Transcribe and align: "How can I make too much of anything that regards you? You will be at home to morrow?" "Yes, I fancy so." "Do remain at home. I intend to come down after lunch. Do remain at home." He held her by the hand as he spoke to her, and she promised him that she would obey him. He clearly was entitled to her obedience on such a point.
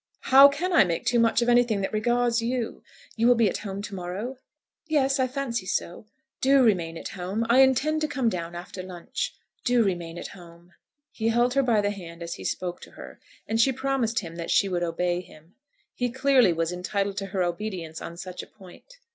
"How 0.33 0.47
can 0.47 0.73
I 0.73 0.83
make 0.83 1.05
too 1.05 1.19
much 1.19 1.43
of 1.43 1.47
anything 1.47 1.81
that 1.81 1.93
regards 1.93 2.41
you? 2.41 2.81
You 3.15 3.27
will 3.27 3.35
be 3.35 3.47
at 3.47 3.59
home 3.59 3.83
to 3.83 3.93
morrow?" 3.93 4.39
"Yes, 4.87 5.19
I 5.19 5.27
fancy 5.27 5.67
so." 5.67 6.07
"Do 6.41 6.63
remain 6.63 6.97
at 6.97 7.09
home. 7.09 7.45
I 7.49 7.59
intend 7.59 8.01
to 8.01 8.07
come 8.07 8.27
down 8.27 8.55
after 8.55 8.81
lunch. 8.81 9.35
Do 9.63 9.83
remain 9.83 10.17
at 10.17 10.29
home." 10.29 10.73
He 11.11 11.27
held 11.27 11.53
her 11.53 11.61
by 11.61 11.81
the 11.81 11.91
hand 11.91 12.23
as 12.23 12.33
he 12.33 12.43
spoke 12.43 12.81
to 12.81 12.91
her, 12.93 13.19
and 13.47 13.61
she 13.61 13.71
promised 13.71 14.21
him 14.21 14.37
that 14.37 14.49
she 14.49 14.67
would 14.67 14.81
obey 14.81 15.21
him. 15.21 15.53
He 15.93 16.09
clearly 16.09 16.51
was 16.51 16.71
entitled 16.71 17.17
to 17.17 17.27
her 17.27 17.43
obedience 17.43 18.01
on 18.01 18.17
such 18.17 18.41
a 18.41 18.47
point. 18.47 18.97